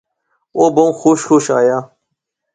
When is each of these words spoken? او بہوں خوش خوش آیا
او 0.57 0.63
بہوں 0.75 0.91
خوش 0.99 1.19
خوش 1.27 1.45
آیا 1.59 1.77